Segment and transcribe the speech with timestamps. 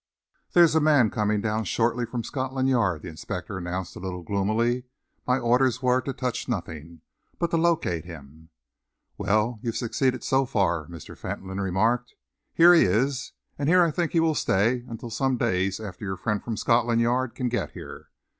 [0.53, 4.85] "There's a man coming down shortly from Scotland Yard," the inspector announced, a little gloomily.
[5.27, 7.01] "My orders were to touch nothing,
[7.37, 8.49] but to locate him."
[9.19, 11.15] "Well, you've succeeded so far," Mr.
[11.15, 12.15] Fentolin remarked.
[12.51, 16.17] "Here he is, and here I think he will stay until some days after your
[16.17, 18.07] friend from Scotland Yard can get here."